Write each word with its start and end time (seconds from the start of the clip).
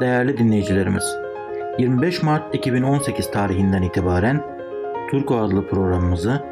Değerli 0.00 0.38
dinleyicilerimiz, 0.38 1.04
25 1.78 2.22
Mart 2.22 2.54
2018 2.54 3.30
tarihinden 3.30 3.82
itibaren 3.82 4.42
Turko 5.10 5.36
adlı 5.36 5.68
programımızı 5.68 6.42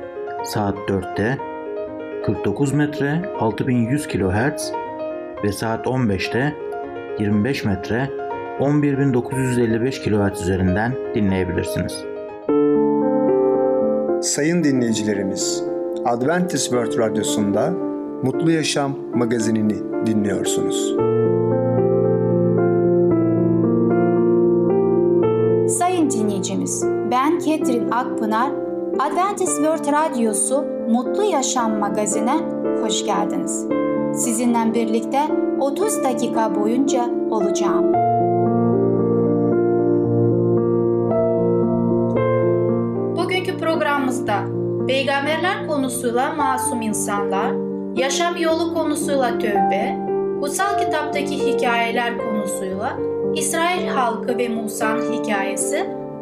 saat 0.45 0.79
4'te 0.79 1.39
49 2.27 2.73
metre 2.73 3.23
6100 3.41 4.09
kHz 4.09 4.73
ve 5.45 5.53
saat 5.53 5.87
15'te 5.87 6.55
25 7.19 7.65
metre 7.65 8.11
11955 8.61 10.03
kHz 10.03 10.43
üzerinden 10.43 10.95
dinleyebilirsiniz. 11.15 12.05
Sayın 14.23 14.65
dinleyicilerimiz, 14.65 15.65
Adventist 16.05 16.65
World 16.65 16.99
Radyosu'nda 16.99 17.71
Mutlu 18.23 18.51
Yaşam 18.51 18.97
magazinini 19.15 20.07
dinliyorsunuz. 20.07 21.16
Dinleyicimiz, 26.67 26.85
ben 27.11 27.39
Ketrin 27.39 27.91
Akpınar, 27.91 28.51
Adventist 28.99 29.57
World 29.57 29.93
Radyosu 29.93 30.65
Mutlu 30.89 31.23
Yaşam 31.23 31.79
magazine 31.79 32.37
hoş 32.83 33.05
geldiniz. 33.05 33.67
Sizinle 34.15 34.75
birlikte 34.75 35.21
30 35.61 36.05
dakika 36.05 36.55
boyunca 36.55 37.11
olacağım. 37.31 37.93
Bugünkü 43.17 43.59
programımızda 43.59 44.35
peygamberler 44.87 45.67
konusuyla 45.69 46.35
masum 46.35 46.83
insanlar, 46.83 47.53
yaşam 47.97 48.37
yolu 48.37 48.75
konusuyla 48.75 49.39
tövbe, 49.39 49.99
kutsal 50.41 50.79
kitaptaki 50.79 51.47
hikayeler 51.47 52.19
konusuyla 52.19 52.99
İsrail 53.35 53.89
halkı 53.89 54.39
ve 54.39 54.49
Musa'nın 54.49 55.13
hikayesi 55.13 56.06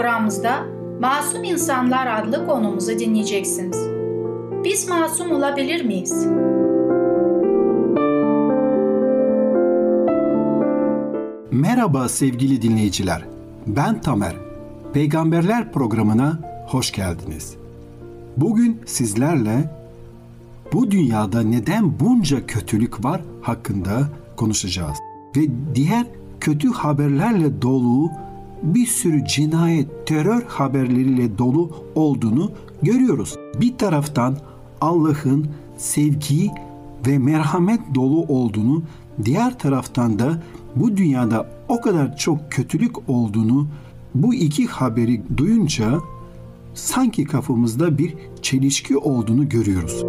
programımızda 0.00 0.66
Masum 1.00 1.44
İnsanlar 1.44 2.20
adlı 2.20 2.46
konumuzu 2.46 2.98
dinleyeceksiniz. 2.98 3.76
Biz 4.64 4.88
masum 4.88 5.30
olabilir 5.30 5.84
miyiz? 5.84 6.26
Merhaba 11.50 12.08
sevgili 12.08 12.62
dinleyiciler. 12.62 13.24
Ben 13.66 14.00
Tamer. 14.00 14.34
Peygamberler 14.92 15.72
programına 15.72 16.38
hoş 16.66 16.92
geldiniz. 16.92 17.56
Bugün 18.36 18.80
sizlerle 18.86 19.70
bu 20.72 20.90
dünyada 20.90 21.42
neden 21.42 22.00
bunca 22.00 22.46
kötülük 22.46 23.04
var 23.04 23.20
hakkında 23.42 24.08
konuşacağız. 24.36 24.98
Ve 25.36 25.40
diğer 25.74 26.06
kötü 26.40 26.68
haberlerle 26.68 27.62
dolu 27.62 28.10
bir 28.62 28.86
sürü 28.86 29.24
cinayet, 29.24 30.06
terör 30.06 30.42
haberleriyle 30.42 31.38
dolu 31.38 31.70
olduğunu 31.94 32.52
görüyoruz. 32.82 33.36
Bir 33.60 33.78
taraftan 33.78 34.36
Allah'ın 34.80 35.46
sevgi 35.76 36.50
ve 37.06 37.18
merhamet 37.18 37.80
dolu 37.94 38.22
olduğunu, 38.22 38.82
diğer 39.24 39.58
taraftan 39.58 40.18
da 40.18 40.42
bu 40.76 40.96
dünyada 40.96 41.46
o 41.68 41.80
kadar 41.80 42.16
çok 42.16 42.52
kötülük 42.52 43.10
olduğunu 43.10 43.66
bu 44.14 44.34
iki 44.34 44.66
haberi 44.66 45.22
duyunca 45.36 45.98
sanki 46.74 47.24
kafamızda 47.24 47.98
bir 47.98 48.14
çelişki 48.42 48.96
olduğunu 48.96 49.48
görüyoruz. 49.48 50.04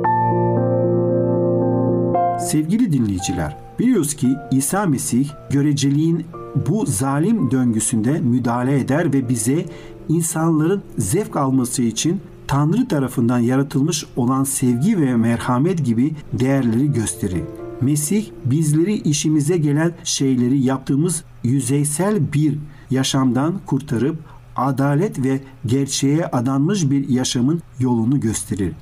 Sevgili 2.39 2.93
dinleyiciler, 2.93 3.57
biliyoruz 3.79 4.13
ki 4.13 4.27
İsa 4.51 4.85
Mesih 4.85 5.29
göreceliğin 5.51 6.25
bu 6.55 6.85
zalim 6.85 7.51
döngüsünde 7.51 8.19
müdahale 8.19 8.79
eder 8.79 9.13
ve 9.13 9.29
bize 9.29 9.65
insanların 10.09 10.81
zevk 10.97 11.35
alması 11.35 11.81
için 11.81 12.21
Tanrı 12.47 12.87
tarafından 12.87 13.39
yaratılmış 13.39 14.05
olan 14.15 14.43
sevgi 14.43 15.01
ve 15.01 15.15
merhamet 15.15 15.85
gibi 15.85 16.13
değerleri 16.33 16.93
gösterir. 16.93 17.43
Mesih 17.81 18.25
bizleri 18.45 18.93
işimize 18.93 19.57
gelen 19.57 19.93
şeyleri 20.03 20.59
yaptığımız 20.59 21.23
yüzeysel 21.43 22.33
bir 22.33 22.57
yaşamdan 22.89 23.53
kurtarıp 23.65 24.19
adalet 24.55 25.23
ve 25.23 25.39
gerçeğe 25.65 26.25
adanmış 26.25 26.91
bir 26.91 27.09
yaşamın 27.09 27.61
yolunu 27.79 28.19
gösterir. 28.19 28.73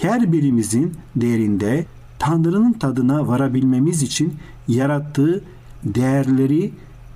Her 0.00 0.32
birimizin 0.32 0.92
değerinde 1.16 1.86
Tanrı'nın 2.18 2.72
tadına 2.72 3.28
varabilmemiz 3.28 4.02
için 4.02 4.34
yarattığı 4.68 5.44
değerleri 5.84 6.72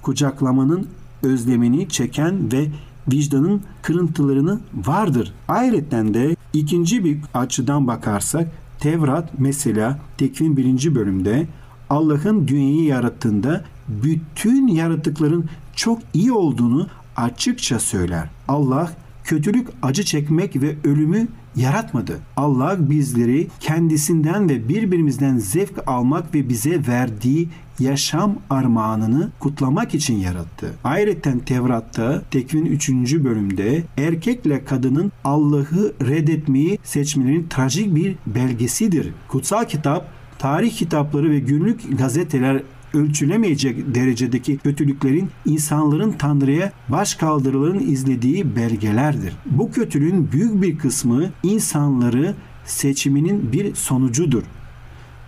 kucaklamanın 0.07 0.87
özlemini 1.23 1.89
çeken 1.89 2.53
ve 2.53 2.67
vicdanın 3.13 3.63
kırıntılarını 3.83 4.61
vardır. 4.75 5.35
Ayrıca 5.49 6.15
de 6.15 6.37
ikinci 6.53 7.05
bir 7.05 7.19
açıdan 7.35 7.87
bakarsak 7.87 8.49
Tevrat 8.81 9.31
mesela 9.39 9.99
Tekvin 10.19 10.57
birinci 10.57 10.95
bölümde 10.95 11.47
Allah'ın 11.91 12.49
dünyayı 12.49 12.85
yarattığında 12.85 13.65
bütün 13.89 14.67
yaratıkların 14.67 15.45
çok 15.77 15.99
iyi 16.15 16.33
olduğunu 16.33 16.87
açıkça 17.17 17.79
söyler. 17.79 18.31
Allah 18.49 18.93
kötülük, 19.25 19.69
acı 19.83 20.05
çekmek 20.05 20.63
ve 20.63 20.77
ölümü 20.85 21.29
yaratmadı. 21.57 22.19
Allah 22.37 22.91
bizleri 22.91 23.47
kendisinden 23.61 24.49
ve 24.49 24.69
birbirimizden 24.69 25.39
zevk 25.39 25.73
almak 25.87 26.35
ve 26.35 26.49
bize 26.49 26.87
verdiği 26.89 27.49
yaşam 27.79 28.37
armağanını 28.51 29.31
kutlamak 29.39 29.95
için 29.95 30.15
yarattı. 30.15 30.75
Ayrıca 30.85 31.39
Tevrat'ta 31.47 32.23
Tekvin 32.31 32.67
3. 32.67 32.91
bölümde 33.15 33.83
erkekle 33.97 34.65
kadının 34.65 35.13
Allah'ı 35.25 35.95
reddetmeyi 36.07 36.79
seçmelerinin 36.85 37.49
trajik 37.49 37.95
bir 37.95 38.17
belgesidir. 38.27 39.13
Kutsal 39.29 39.65
kitap 39.65 40.09
tarih 40.39 40.77
kitapları 40.77 41.31
ve 41.31 41.39
günlük 41.39 41.99
gazeteler 41.99 42.63
ölçülemeyecek 42.97 43.95
derecedeki 43.95 44.59
kötülüklerin 44.59 45.31
insanların 45.47 46.13
Tanrı'ya 46.13 46.73
baş 46.89 47.15
kaldırıların 47.15 47.81
izlediği 47.81 48.57
belgelerdir. 48.57 49.37
Bu 49.47 49.71
kötülüğün 49.71 50.33
büyük 50.33 50.63
bir 50.63 50.79
kısmı 50.79 51.25
insanları 51.43 52.35
seçiminin 52.65 53.53
bir 53.53 53.75
sonucudur. 53.75 54.43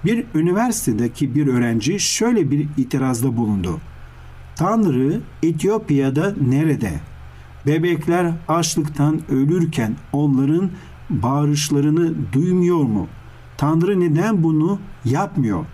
Bir 0.05 0.25
üniversitedeki 0.35 1.35
bir 1.35 1.47
öğrenci 1.47 2.01
şöyle 2.01 2.51
bir 2.51 2.67
itirazda 2.77 3.37
bulundu. 3.37 3.81
Tanrı 4.57 5.21
Etiyopya'da 5.43 6.35
nerede? 6.49 6.93
Bebekler 7.67 8.33
açlıktan 8.49 9.21
ölürken 9.31 9.97
onların 10.13 10.71
bağırışlarını 11.11 12.15
duymuyor 12.33 12.83
mu? 12.83 13.07
Tanrı 13.57 14.01
neden 14.01 14.43
bunu 14.43 14.79
yapmıyor? 15.05 15.65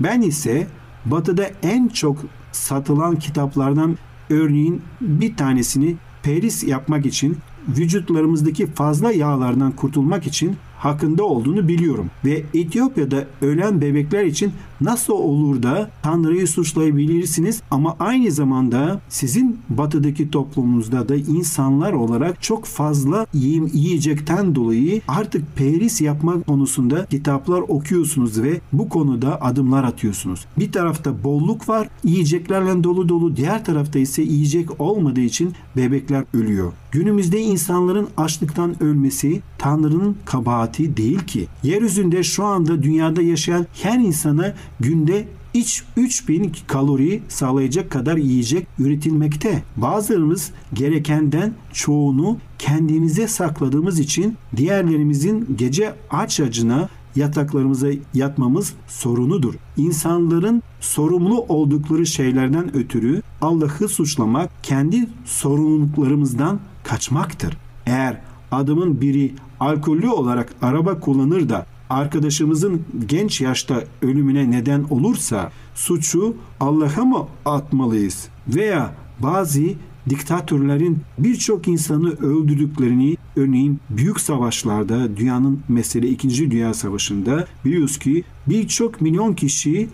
Ben 0.00 0.22
ise 0.22 0.66
Batı'da 1.04 1.50
en 1.62 1.88
çok 1.88 2.18
satılan 2.52 3.16
kitaplardan 3.16 3.98
örneğin 4.30 4.82
bir 5.00 5.36
tanesini 5.36 5.96
peris 6.22 6.64
yapmak 6.64 7.06
için 7.06 7.36
vücutlarımızdaki 7.68 8.66
fazla 8.66 9.12
yağlardan 9.12 9.72
kurtulmak 9.72 10.26
için 10.26 10.56
hakkında 10.78 11.24
olduğunu 11.24 11.68
biliyorum. 11.68 12.10
Ve 12.24 12.44
Etiyopya'da 12.54 13.26
ölen 13.42 13.80
bebekler 13.80 14.24
için 14.24 14.52
nasıl 14.80 15.12
olur 15.12 15.62
da 15.62 15.90
Tanrı'yı 16.02 16.48
suçlayabilirsiniz 16.48 17.62
ama 17.70 17.96
aynı 18.00 18.30
zamanda 18.30 19.00
sizin 19.08 19.58
batıdaki 19.68 20.30
toplumunuzda 20.30 21.08
da 21.08 21.16
insanlar 21.16 21.92
olarak 21.92 22.42
çok 22.42 22.64
fazla 22.64 23.26
yiyim, 23.34 23.70
yiyecekten 23.74 24.54
dolayı 24.54 25.00
artık 25.08 25.56
peris 25.56 26.00
yapmak 26.00 26.46
konusunda 26.46 27.06
kitaplar 27.06 27.60
okuyorsunuz 27.60 28.42
ve 28.42 28.60
bu 28.72 28.88
konuda 28.88 29.42
adımlar 29.42 29.84
atıyorsunuz. 29.84 30.46
Bir 30.58 30.72
tarafta 30.72 31.24
bolluk 31.24 31.68
var, 31.68 31.88
yiyeceklerle 32.04 32.84
dolu 32.84 33.08
dolu, 33.08 33.36
diğer 33.36 33.64
tarafta 33.64 33.98
ise 33.98 34.22
yiyecek 34.22 34.80
olmadığı 34.80 35.20
için 35.20 35.52
bebekler 35.76 36.24
ölüyor. 36.34 36.72
Günümüzde 36.92 37.40
insanların 37.40 38.08
açlıktan 38.16 38.82
ölmesi 38.82 39.42
Tanrı'nın 39.58 40.16
kabahati 40.24 40.67
saati 40.68 40.96
değil 40.96 41.18
ki. 41.18 41.48
Yeryüzünde 41.62 42.22
şu 42.22 42.44
anda 42.44 42.82
dünyada 42.82 43.22
yaşayan 43.22 43.66
her 43.82 43.98
insana 43.98 44.54
günde 44.80 45.28
iç 45.54 45.82
3000 45.96 46.52
kalori 46.66 47.22
sağlayacak 47.28 47.90
kadar 47.90 48.16
yiyecek 48.16 48.66
üretilmekte. 48.78 49.62
Bazılarımız 49.76 50.50
gerekenden 50.74 51.52
çoğunu 51.72 52.38
kendimize 52.58 53.28
sakladığımız 53.28 53.98
için 53.98 54.36
diğerlerimizin 54.56 55.56
gece 55.58 55.94
aç 56.10 56.40
acına 56.40 56.88
yataklarımıza 57.16 57.88
yatmamız 58.14 58.74
sorunudur. 58.88 59.54
İnsanların 59.76 60.62
sorumlu 60.80 61.40
oldukları 61.40 62.06
şeylerden 62.06 62.76
ötürü 62.76 63.22
Allah'ı 63.40 63.88
suçlamak 63.88 64.50
kendi 64.62 65.08
sorumluluklarımızdan 65.24 66.60
kaçmaktır. 66.84 67.56
Eğer 67.86 68.20
adamın 68.52 69.00
biri 69.00 69.32
alkollü 69.60 70.08
olarak 70.08 70.54
araba 70.62 71.00
kullanır 71.00 71.48
da 71.48 71.66
arkadaşımızın 71.90 72.82
genç 73.06 73.40
yaşta 73.40 73.84
ölümüne 74.02 74.50
neden 74.50 74.84
olursa 74.90 75.52
suçu 75.74 76.36
Allah'a 76.60 77.04
mı 77.04 77.26
atmalıyız? 77.44 78.28
Veya 78.48 78.94
bazı 79.20 79.60
diktatörlerin 80.08 80.98
birçok 81.18 81.68
insanı 81.68 82.10
öldürdüklerini 82.10 83.16
örneğin 83.36 83.80
büyük 83.90 84.20
savaşlarda 84.20 85.16
dünyanın 85.16 85.60
mesela 85.68 86.08
2. 86.08 86.50
Dünya 86.50 86.74
Savaşı'nda 86.74 87.46
biliyoruz 87.64 87.98
ki 87.98 88.24
birçok 88.46 89.00
milyon 89.00 89.34
kişi 89.34 89.88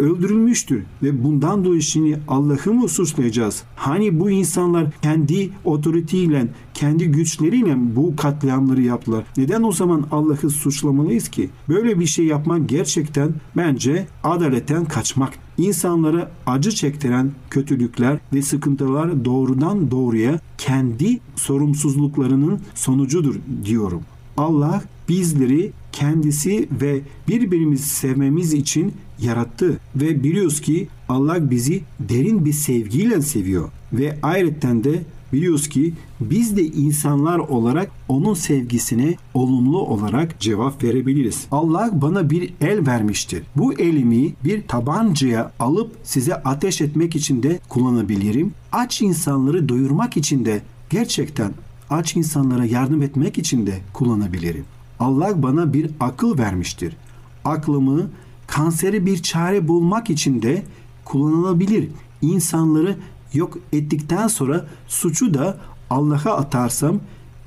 öldürülmüştür 0.00 0.82
ve 1.02 1.24
bundan 1.24 1.64
dolayı 1.64 1.82
şimdi 1.82 2.20
Allah'ı 2.28 2.74
mı 2.74 2.88
suçlayacağız? 2.88 3.62
Hani 3.76 4.20
bu 4.20 4.30
insanlar 4.30 4.86
kendi 5.02 5.50
otoriteyle, 5.64 6.46
kendi 6.74 7.06
güçleriyle 7.06 7.96
bu 7.96 8.16
katliamları 8.16 8.82
yaptılar. 8.82 9.24
Neden 9.36 9.62
o 9.62 9.72
zaman 9.72 10.06
Allah'ı 10.10 10.50
suçlamalıyız 10.50 11.28
ki? 11.28 11.50
Böyle 11.68 12.00
bir 12.00 12.06
şey 12.06 12.24
yapmak 12.24 12.68
gerçekten 12.68 13.34
bence 13.56 14.06
adaletten 14.24 14.84
kaçmak. 14.84 15.32
İnsanlara 15.58 16.30
acı 16.46 16.70
çektiren 16.70 17.30
kötülükler 17.50 18.18
ve 18.34 18.42
sıkıntılar 18.42 19.24
doğrudan 19.24 19.90
doğruya 19.90 20.40
kendi 20.58 21.20
sorumsuzluklarının 21.36 22.60
sonucudur 22.74 23.34
diyorum. 23.64 24.02
Allah 24.36 24.82
bizleri 25.08 25.72
kendisi 25.92 26.68
ve 26.80 27.00
birbirimizi 27.28 27.88
sevmemiz 27.88 28.52
için 28.52 28.94
yarattı 29.20 29.80
ve 29.96 30.22
biliyoruz 30.24 30.60
ki 30.60 30.88
Allah 31.08 31.50
bizi 31.50 31.82
derin 32.00 32.44
bir 32.44 32.52
sevgiyle 32.52 33.22
seviyor 33.22 33.68
ve 33.92 34.18
ayrıca 34.22 34.84
de 34.84 35.02
biliyoruz 35.32 35.68
ki 35.68 35.92
biz 36.20 36.56
de 36.56 36.62
insanlar 36.64 37.38
olarak 37.38 37.90
onun 38.08 38.34
sevgisine 38.34 39.14
olumlu 39.34 39.78
olarak 39.78 40.40
cevap 40.40 40.84
verebiliriz. 40.84 41.46
Allah 41.50 41.90
bana 41.92 42.30
bir 42.30 42.54
el 42.60 42.86
vermiştir. 42.86 43.42
Bu 43.56 43.72
elimi 43.72 44.32
bir 44.44 44.68
tabancaya 44.68 45.52
alıp 45.58 45.92
size 46.04 46.34
ateş 46.34 46.80
etmek 46.80 47.16
için 47.16 47.42
de 47.42 47.60
kullanabilirim. 47.68 48.52
Aç 48.72 49.02
insanları 49.02 49.68
doyurmak 49.68 50.16
için 50.16 50.44
de 50.44 50.62
gerçekten 50.90 51.52
aç 51.90 52.16
insanlara 52.16 52.64
yardım 52.64 53.02
etmek 53.02 53.38
için 53.38 53.66
de 53.66 53.78
kullanabilirim. 53.92 54.64
Allah 55.00 55.42
bana 55.42 55.72
bir 55.72 55.90
akıl 56.00 56.38
vermiştir. 56.38 56.96
Aklımı 57.44 58.10
kanseri 58.46 59.06
bir 59.06 59.22
çare 59.22 59.68
bulmak 59.68 60.10
için 60.10 60.42
de 60.42 60.62
kullanılabilir. 61.04 61.88
İnsanları 62.22 62.96
yok 63.32 63.58
ettikten 63.72 64.28
sonra 64.28 64.66
suçu 64.88 65.34
da 65.34 65.58
Allah'a 65.90 66.36
atarsam 66.36 67.00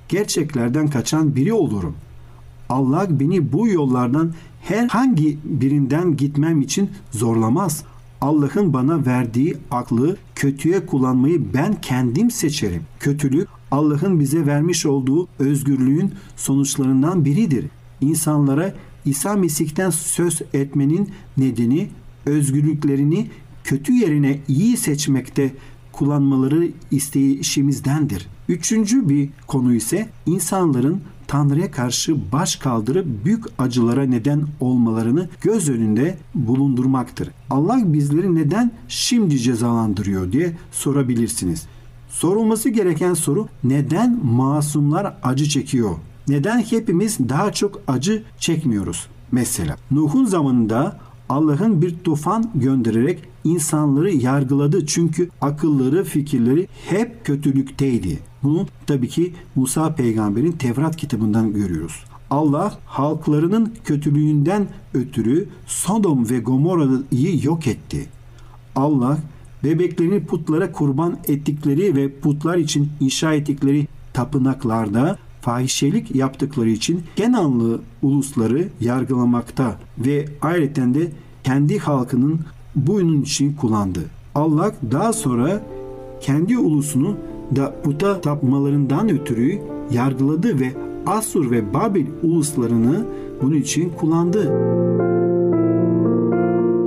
gerçeklerden 0.09 0.87
kaçan 0.87 1.35
biri 1.35 1.53
olurum. 1.53 1.95
Allah 2.69 3.07
beni 3.09 3.53
bu 3.53 3.67
yollardan 3.67 4.33
herhangi 4.61 5.37
birinden 5.43 6.17
gitmem 6.17 6.61
için 6.61 6.91
zorlamaz. 7.11 7.83
Allah'ın 8.21 8.73
bana 8.73 9.05
verdiği 9.05 9.57
aklı 9.71 10.17
kötüye 10.35 10.85
kullanmayı 10.85 11.53
ben 11.53 11.81
kendim 11.81 12.31
seçerim. 12.31 12.83
Kötülük 12.99 13.47
Allah'ın 13.73 14.19
bize 14.19 14.45
vermiş 14.45 14.85
olduğu 14.85 15.27
özgürlüğün 15.39 16.11
sonuçlarından 16.35 17.25
biridir. 17.25 17.65
İnsanlara 18.01 18.73
İsa 19.05 19.33
Mesih'ten 19.35 19.89
söz 19.89 20.41
etmenin 20.53 21.09
nedeni 21.37 21.89
özgürlüklerini 22.25 23.29
kötü 23.63 23.93
yerine 23.93 24.39
iyi 24.47 24.77
seçmekte 24.77 25.53
kullanmaları 25.91 26.71
isteyişimizdendir. 26.91 28.27
Üçüncü 28.49 29.09
bir 29.09 29.29
konu 29.47 29.73
ise 29.73 30.09
insanların 30.25 31.01
Tanrı'ya 31.27 31.71
karşı 31.71 32.31
baş 32.31 32.55
kaldırıp 32.55 33.25
büyük 33.25 33.43
acılara 33.57 34.03
neden 34.03 34.43
olmalarını 34.59 35.29
göz 35.41 35.69
önünde 35.69 36.17
bulundurmaktır. 36.35 37.29
Allah 37.49 37.93
bizleri 37.93 38.35
neden 38.35 38.71
şimdi 38.87 39.39
cezalandırıyor 39.39 40.31
diye 40.31 40.57
sorabilirsiniz. 40.71 41.67
Sorulması 42.13 42.69
gereken 42.69 43.13
soru 43.13 43.47
neden 43.63 44.25
masumlar 44.25 45.17
acı 45.23 45.49
çekiyor? 45.49 45.95
Neden 46.27 46.59
hepimiz 46.59 47.17
daha 47.29 47.51
çok 47.51 47.81
acı 47.87 48.23
çekmiyoruz? 48.37 49.07
Mesela 49.31 49.75
Nuh'un 49.91 50.25
zamanında 50.25 50.99
Allah'ın 51.29 51.81
bir 51.81 51.97
tufan 51.97 52.51
göndererek 52.55 53.23
insanları 53.43 54.11
yargıladı 54.11 54.85
çünkü 54.85 55.29
akılları, 55.41 56.03
fikirleri 56.03 56.67
hep 56.89 57.25
kötülükteydi. 57.25 58.19
Bunu 58.43 58.67
tabii 58.87 59.09
ki 59.09 59.33
Musa 59.55 59.95
peygamberin 59.95 60.51
Tevrat 60.51 60.95
kitabından 60.95 61.53
görüyoruz. 61.53 62.03
Allah 62.29 62.77
halklarının 62.85 63.73
kötülüğünden 63.83 64.67
ötürü 64.93 65.47
Sodom 65.67 66.29
ve 66.29 66.39
Gomorra'yı 66.39 67.45
yok 67.45 67.67
etti. 67.67 68.09
Allah 68.75 69.17
bebeklerini 69.63 70.25
putlara 70.25 70.71
kurban 70.71 71.17
ettikleri 71.27 71.95
ve 71.95 72.19
putlar 72.19 72.57
için 72.57 72.89
inşa 72.99 73.33
ettikleri 73.33 73.87
tapınaklarda 74.13 75.17
fahişelik 75.41 76.15
yaptıkları 76.15 76.69
için 76.69 77.01
Kenanlı 77.15 77.81
ulusları 78.01 78.67
yargılamakta 78.81 79.75
ve 79.97 80.25
ayrıca 80.41 80.93
de 80.93 81.11
kendi 81.43 81.79
halkının 81.79 82.39
bunun 82.75 83.21
için 83.21 83.53
kullandı. 83.53 83.99
Allah 84.35 84.71
daha 84.91 85.13
sonra 85.13 85.61
kendi 86.21 86.57
ulusunu 86.57 87.17
da 87.55 87.81
puta 87.83 88.21
tapmalarından 88.21 89.09
ötürü 89.09 89.59
yargıladı 89.91 90.59
ve 90.59 90.73
Asur 91.05 91.51
ve 91.51 91.73
Babil 91.73 92.05
uluslarını 92.23 93.05
bunun 93.41 93.55
için 93.55 93.89
kullandı. 93.89 94.51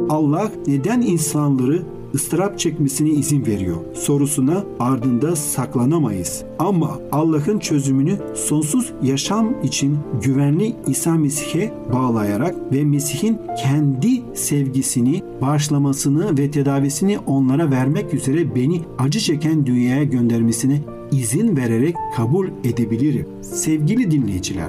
Allah 0.09 0.51
neden 0.67 1.01
insanları 1.01 1.83
ıstırap 2.15 2.59
çekmesine 2.59 3.11
izin 3.11 3.47
veriyor 3.47 3.77
sorusuna 3.95 4.65
ardında 4.81 5.37
saklanamayız. 5.37 6.45
Ama 6.59 6.99
Allah'ın 7.13 7.59
çözümünü 7.59 8.19
sonsuz 8.35 8.93
yaşam 9.03 9.55
için 9.63 9.99
güvenli 10.23 10.77
İsa 10.87 11.15
Mesih'e 11.15 11.73
bağlayarak 11.93 12.55
ve 12.73 12.85
Mesih'in 12.85 13.39
kendi 13.63 14.23
sevgisini, 14.35 15.23
bağışlamasını 15.41 16.39
ve 16.39 16.51
tedavisini 16.51 17.19
onlara 17.19 17.71
vermek 17.71 18.15
üzere 18.15 18.55
beni 18.55 18.81
acı 18.99 19.19
çeken 19.19 19.67
dünyaya 19.67 20.05
göndermesine 20.05 20.81
izin 21.11 21.57
vererek 21.57 21.95
kabul 22.17 22.49
edebilirim. 22.65 23.27
Sevgili 23.43 24.11
dinleyiciler, 24.11 24.69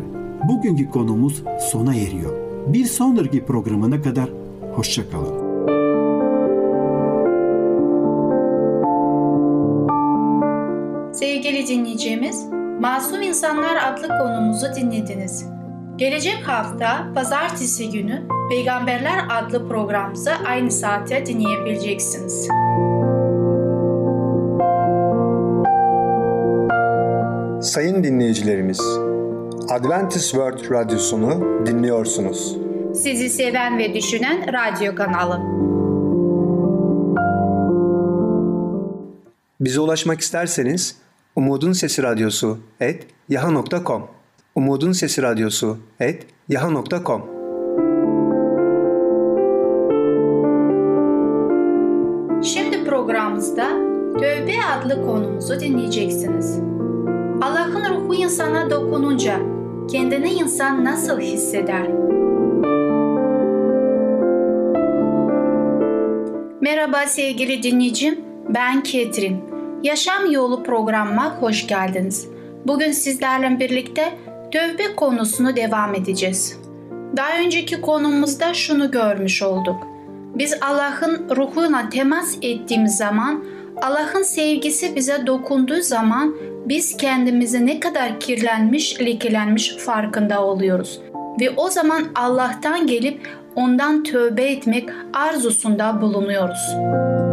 bugünkü 0.50 0.90
konumuz 0.90 1.44
sona 1.72 1.96
eriyor. 1.96 2.34
Bir 2.68 2.86
sonraki 2.86 3.46
programına 3.46 4.02
kadar 4.02 4.30
hoşçakalın. 4.76 5.37
Dinleyicimiz, 11.68 12.46
Masum 12.80 13.22
İnsanlar 13.22 13.76
adlı 13.76 14.08
konumuzu 14.08 14.68
dinlediniz. 14.76 15.46
Gelecek 15.96 16.48
hafta 16.48 17.14
pazartesi 17.16 17.90
günü 17.92 18.28
Peygamberler 18.50 19.26
adlı 19.30 19.68
programımızı 19.68 20.32
aynı 20.46 20.72
saate 20.72 21.26
dinleyebileceksiniz. 21.26 22.48
Sayın 27.72 28.04
dinleyicilerimiz, 28.04 28.82
Adventist 29.70 30.32
World 30.32 30.72
Radyosunu 30.72 31.66
dinliyorsunuz. 31.66 32.58
Sizi 32.94 33.30
seven 33.30 33.78
ve 33.78 33.94
düşünen 33.94 34.54
radyo 34.54 34.96
kanalı. 34.96 35.40
Bize 39.60 39.80
ulaşmak 39.80 40.20
isterseniz 40.20 41.07
Umutun 41.38 41.74
Sesi 41.74 42.04
Radyosu 42.04 42.58
et 42.80 43.08
yaha.com 43.30 44.08
Umutun 44.56 44.92
Sesi 44.92 45.22
Radyosu 45.22 45.78
et 46.00 46.26
yaha.com 46.50 47.22
Şimdi 52.44 52.84
programımızda 52.84 53.68
Tövbe 54.20 54.54
adlı 54.64 55.06
konumuzu 55.06 55.60
dinleyeceksiniz. 55.60 56.60
Allah'ın 57.42 57.96
ruhu 57.96 58.16
insana 58.16 58.70
dokununca 58.70 59.40
kendini 59.92 60.30
insan 60.30 60.86
nasıl 60.86 61.20
hisseder? 61.20 61.88
Merhaba 66.62 67.06
sevgili 67.08 67.64
dinleyicim, 67.64 68.20
ben 68.50 68.84
Ketrin. 68.84 69.47
Yaşam 69.84 70.32
Yolu 70.32 70.64
programıma 70.64 71.38
hoş 71.40 71.68
geldiniz. 71.68 72.28
Bugün 72.66 72.92
sizlerle 72.92 73.60
birlikte 73.60 74.14
tövbe 74.52 74.96
konusunu 74.96 75.56
devam 75.56 75.96
edeceğiz. 75.96 76.60
Daha 77.18 77.40
önceki 77.40 77.82
konumuzda 77.82 78.54
şunu 78.54 78.92
görmüş 78.92 79.44
olduk. 79.44 79.88
Biz 80.36 80.58
Allah'ın 80.62 81.30
ruhuyla 81.36 81.90
temas 81.90 82.38
ettiğimiz 82.42 82.98
zaman, 82.98 83.44
Allah'ın 83.82 84.24
sevgisi 84.24 84.96
bize 84.96 85.28
dokunduğu 85.28 85.82
zaman 85.82 86.36
biz 86.66 86.98
kendimizi 86.98 87.66
ne 87.66 87.80
kadar 87.80 88.20
kirlenmiş, 88.20 89.02
lekelenmiş 89.02 89.78
farkında 89.78 90.44
oluyoruz. 90.44 91.02
Ve 91.42 91.50
o 91.50 91.70
zaman 91.70 92.04
Allah'tan 92.16 92.88
gelip 92.88 93.28
ondan 93.56 94.04
tövbe 94.04 94.44
etmek 94.44 94.90
arzusunda 95.14 96.02
bulunuyoruz. 96.02 96.76
Bir 96.76 97.27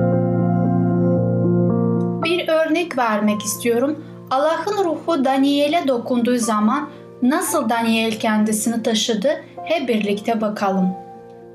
örnek 2.74 2.98
vermek 2.98 3.42
istiyorum. 3.42 4.04
Allah'ın 4.30 4.84
ruhu 4.84 5.24
Daniel'e 5.24 5.88
dokunduğu 5.88 6.38
zaman 6.38 6.90
nasıl 7.22 7.68
Daniel 7.68 8.18
kendisini 8.18 8.82
taşıdı 8.82 9.44
hep 9.64 9.88
birlikte 9.88 10.40
bakalım. 10.40 10.88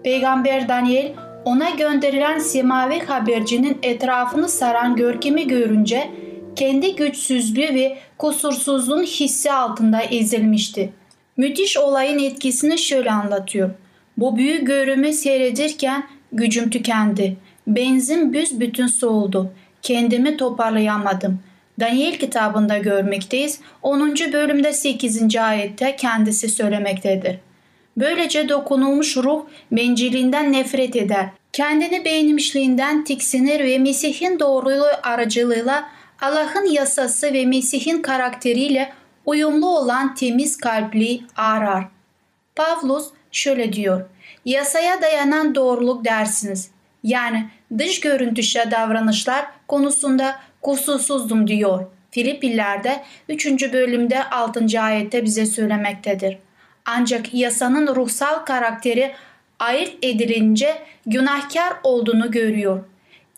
Peygamber 0.04 0.68
Daniel 0.70 1.14
ona 1.46 1.70
gönderilen 1.70 2.40
semavi 2.40 3.00
habercinin 3.00 3.78
etrafını 3.84 4.50
saran 4.50 4.96
görkemi 4.96 5.48
görünce 5.48 6.10
kendi 6.56 6.96
güçsüzlüğü 6.96 7.74
ve 7.76 7.98
kusursuzluğun 8.18 9.04
hissi 9.04 9.52
altında 9.52 10.02
ezilmişti. 10.02 10.94
Müthiş 11.38 11.78
olayın 11.78 12.20
etkisini 12.20 12.78
şöyle 12.78 13.12
anlatıyor. 13.12 13.70
Bu 14.18 14.38
büyük 14.38 14.68
görümü 14.68 15.14
seyredirken 15.14 16.04
gücüm 16.32 16.70
tükendi. 16.70 17.38
Benzin 17.68 18.34
büsbütün 18.34 18.88
soğudu. 18.88 19.52
Kendimi 19.82 20.38
toparlayamadım. 20.38 21.40
Daniel 21.80 22.20
kitabında 22.20 22.78
görmekteyiz. 22.78 23.60
10. 23.82 24.16
bölümde 24.16 24.74
8. 24.74 25.36
ayette 25.36 25.96
kendisi 25.96 26.50
söylemektedir. 26.50 27.38
Böylece 27.98 28.50
dokunulmuş 28.50 29.18
ruh 29.18 29.46
bencilliğinden 29.72 30.54
nefret 30.54 30.96
eder. 30.96 31.30
Kendini 31.54 32.06
beğenmişliğinden 32.06 33.04
tiksinir 33.04 33.60
ve 33.60 33.78
Mesih'in 33.78 34.40
doğruluğu 34.40 34.88
aracılığıyla 35.04 35.90
Allah'ın 36.22 36.66
yasası 36.66 37.34
ve 37.34 37.46
Mesih'in 37.46 38.02
karakteriyle 38.02 38.94
uyumlu 39.26 39.78
olan 39.78 40.16
temiz 40.16 40.58
kalpli 40.58 41.22
arar. 41.36 41.88
Pavlus 42.56 43.10
şöyle 43.32 43.74
diyor. 43.74 44.06
Yasaya 44.46 45.02
dayanan 45.02 45.56
doğruluk 45.56 46.06
dersiniz. 46.06 46.72
Yani 47.04 47.50
dış 47.78 48.00
görüntüşe 48.00 48.72
davranışlar 48.72 49.46
konusunda 49.68 50.40
kusursuzdum 50.62 51.48
diyor. 51.48 51.86
Filipillerde 52.12 53.04
3. 53.30 53.74
bölümde 53.74 54.24
6. 54.30 54.82
ayette 54.82 55.24
bize 55.24 55.46
söylemektedir. 55.46 56.38
Ancak 56.86 57.34
yasanın 57.34 57.96
ruhsal 57.96 58.46
karakteri 58.46 59.12
ayırt 59.60 59.94
edilince 60.02 60.82
günahkar 61.06 61.74
olduğunu 61.84 62.32
görüyor. 62.32 62.84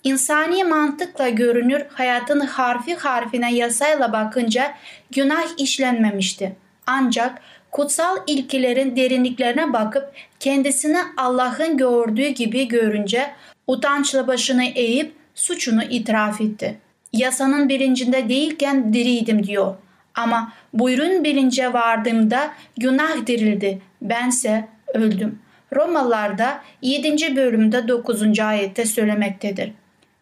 İnsani 0.03 0.63
mantıkla 0.63 1.29
görünür 1.29 1.81
hayatın 1.93 2.39
harfi 2.39 2.95
harfine 2.95 3.53
yasayla 3.53 4.13
bakınca 4.13 4.73
günah 5.11 5.43
işlenmemişti. 5.57 6.55
Ancak 6.87 7.41
kutsal 7.71 8.17
ilkelerin 8.27 8.95
derinliklerine 8.95 9.73
bakıp 9.73 10.13
kendisini 10.39 10.97
Allah'ın 11.17 11.77
gördüğü 11.77 12.27
gibi 12.27 12.67
görünce 12.67 13.31
utançla 13.71 14.27
başını 14.27 14.63
eğip 14.63 15.13
suçunu 15.35 15.83
itiraf 15.83 16.41
etti. 16.41 16.77
Yasanın 17.13 17.69
bilincinde 17.69 18.29
değilken 18.29 18.93
diriydim 18.93 19.43
diyor. 19.43 19.75
Ama 20.15 20.53
buyurun 20.73 21.23
bilince 21.23 21.73
vardığımda 21.73 22.51
günah 22.77 23.27
dirildi. 23.27 23.81
Bense 24.01 24.67
öldüm. 24.93 25.39
Romalılarda 25.75 26.61
7. 26.81 27.35
bölümde 27.35 27.87
9. 27.87 28.39
ayette 28.39 28.85
söylemektedir. 28.85 29.71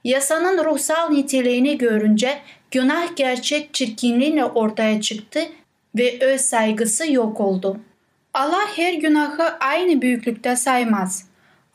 Yasanın 0.04 0.66
ruhsal 0.66 1.10
niteliğini 1.10 1.78
görünce 1.78 2.40
günah 2.72 3.16
gerçek 3.16 3.74
çirkinliğiyle 3.74 4.46
ortaya 4.46 5.02
çıktı 5.02 5.40
ve 5.98 6.18
öz 6.22 6.42
saygısı 6.42 7.12
yok 7.12 7.40
oldu. 7.40 7.80
Allah 8.34 8.66
her 8.76 8.94
günahı 8.94 9.44
aynı 9.60 10.02
büyüklükte 10.02 10.56
saymaz. 10.56 11.29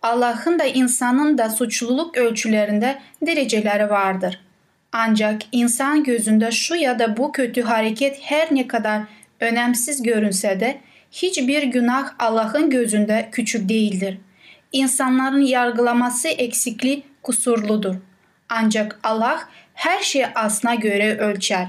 Allah'ın 0.05 0.59
da 0.59 0.65
insanın 0.65 1.39
da 1.39 1.51
suçluluk 1.51 2.17
ölçülerinde 2.17 2.99
dereceleri 3.23 3.91
vardır. 3.91 4.41
Ancak 4.93 5.43
insan 5.53 6.05
gözünde 6.05 6.51
şu 6.51 6.75
ya 6.75 6.99
da 6.99 7.17
bu 7.17 7.33
kötü 7.33 7.63
hareket 7.63 8.19
her 8.23 8.55
ne 8.55 8.67
kadar 8.69 9.03
önemsiz 9.41 10.03
görünse 10.03 10.61
de 10.61 10.81
hiçbir 11.13 11.63
günah 11.63 12.13
Allah'ın 12.19 12.71
gözünde 12.71 13.29
küçük 13.33 13.69
değildir. 13.69 14.19
İnsanların 14.73 15.41
yargılaması 15.41 16.29
eksikliği 16.29 17.03
kusurludur. 17.23 17.95
Ancak 18.49 19.01
Allah 19.03 19.49
her 19.75 20.01
şeyi 20.01 20.27
aslına 20.27 20.75
göre 20.75 21.19
ölçer. 21.19 21.67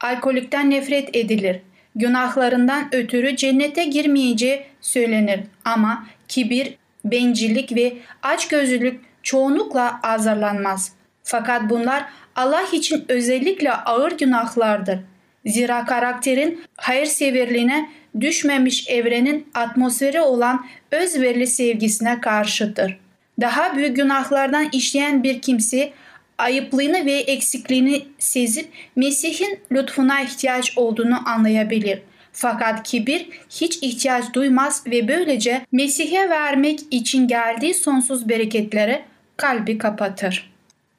Alkolikten 0.00 0.70
nefret 0.70 1.16
edilir. 1.16 1.60
Günahlarından 1.94 2.94
ötürü 2.94 3.36
cennete 3.36 3.84
girmeyeceği 3.84 4.62
söylenir 4.80 5.40
ama 5.64 6.06
kibir, 6.28 6.74
bencillik 7.04 7.76
ve 7.76 7.92
açgözlülük 8.22 9.00
çoğunlukla 9.22 10.00
azarlanmaz. 10.02 10.92
Fakat 11.22 11.70
bunlar 11.70 12.04
Allah 12.36 12.62
için 12.72 13.04
özellikle 13.08 13.72
ağır 13.72 14.12
günahlardır. 14.12 14.98
Zira 15.46 15.84
karakterin 15.84 16.64
hayırseverliğine 16.76 17.90
düşmemiş 18.20 18.88
evrenin 18.88 19.46
atmosferi 19.54 20.20
olan 20.20 20.66
özverili 20.90 21.46
sevgisine 21.46 22.20
karşıdır. 22.20 22.98
Daha 23.40 23.76
büyük 23.76 23.96
günahlardan 23.96 24.68
işleyen 24.72 25.22
bir 25.22 25.40
kimse 25.40 25.92
ayıplığını 26.38 27.06
ve 27.06 27.12
eksikliğini 27.12 28.02
sezip 28.18 28.68
Mesih'in 28.96 29.58
lütfuna 29.72 30.20
ihtiyaç 30.20 30.78
olduğunu 30.78 31.28
anlayabilir. 31.28 32.02
Fakat 32.32 32.82
kibir 32.82 33.28
hiç 33.50 33.78
ihtiyaç 33.82 34.24
duymaz 34.32 34.86
ve 34.86 35.08
böylece 35.08 35.66
Mesih'e 35.72 36.30
vermek 36.30 36.80
için 36.90 37.28
geldiği 37.28 37.74
sonsuz 37.74 38.28
bereketleri 38.28 39.02
kalbi 39.36 39.78
kapatır. 39.78 40.52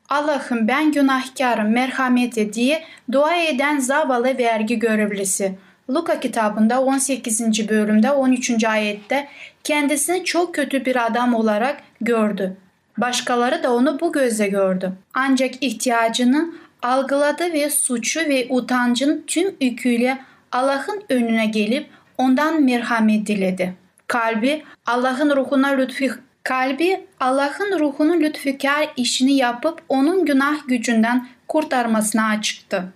Allah'ım 0.10 0.68
ben 0.68 0.92
günahkarım 0.92 1.72
merhamet 1.72 2.38
et 2.38 2.54
diye 2.54 2.84
dua 3.12 3.36
eden 3.36 3.80
zavallı 3.80 4.38
vergi 4.38 4.80
görevlisi. 4.80 5.56
Luka 5.90 6.20
kitabında 6.20 6.82
18. 6.82 7.70
bölümde 7.70 8.12
13. 8.12 8.64
ayette 8.64 9.28
kendisini 9.64 10.24
çok 10.24 10.56
kötü 10.56 10.86
bir 10.86 11.06
adam 11.06 11.34
olarak 11.34 11.78
gördü. 12.02 12.58
Başkaları 12.98 13.64
da 13.64 13.74
onu 13.74 14.00
bu 14.00 14.12
gözle 14.12 14.48
gördü. 14.48 14.94
Ancak 15.14 15.64
ihtiyacını 15.64 16.54
algıladı 16.82 17.54
ve 17.54 17.70
suçu 17.70 18.20
ve 18.20 18.48
utancın 18.50 19.24
tüm 19.28 19.56
yüküyle 19.62 20.18
Allah'ın 20.54 21.04
önüne 21.10 21.46
gelip 21.46 21.90
ondan 22.18 22.64
merhamet 22.64 23.28
diledi. 23.28 23.74
Kalbi 24.08 24.64
Allah'ın 24.86 25.36
ruhuna 25.36 25.68
lütfu 25.68 26.06
kalbi 26.44 27.06
Allah'ın 27.20 27.80
ruhunun 27.80 28.22
lütfukar 28.22 28.90
işini 28.98 29.34
yapıp 29.34 29.82
onun 29.90 30.26
günah 30.26 30.68
gücünden 30.68 31.28
kurtarmasına 31.48 32.28
açıktı. 32.28 32.94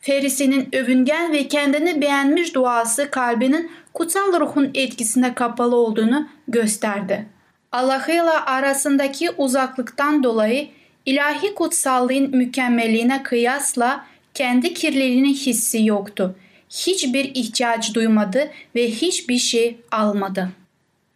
Ferisi'nin 0.00 0.68
övüngen 0.72 1.32
ve 1.32 1.48
kendini 1.48 2.00
beğenmiş 2.00 2.54
duası 2.54 3.10
kalbinin 3.10 3.70
kutsal 3.94 4.40
ruhun 4.40 4.70
etkisine 4.74 5.34
kapalı 5.34 5.76
olduğunu 5.76 6.28
gösterdi. 6.48 7.26
Allah'ıyla 7.72 8.46
arasındaki 8.46 9.30
uzaklıktan 9.30 10.22
dolayı 10.22 10.68
ilahi 11.06 11.54
kutsallığın 11.54 12.36
mükemmelliğine 12.36 13.22
kıyasla 13.22 14.04
kendi 14.34 14.74
kirliliğinin 14.74 15.34
hissi 15.34 15.84
yoktu. 15.84 16.36
Hiçbir 16.74 17.24
ihtiyaç 17.34 17.94
duymadı 17.94 18.50
ve 18.74 18.90
hiçbir 18.90 19.38
şey 19.38 19.76
almadı. 19.90 20.48